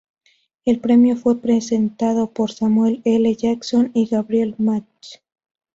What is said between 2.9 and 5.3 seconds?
L. Jackson y Gabriel Macht.